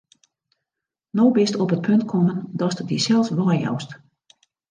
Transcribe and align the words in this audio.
No 1.19 1.25
bist 1.35 1.55
op 1.65 1.71
it 1.75 1.81
punt 1.87 2.03
kommen, 2.11 2.41
datst 2.61 2.83
dysels 2.87 3.29
weijoust. 3.37 3.91